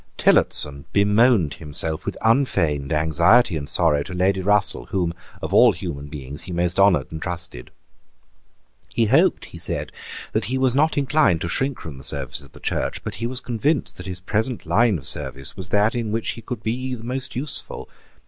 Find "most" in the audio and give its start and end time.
6.51-6.79, 16.95-17.35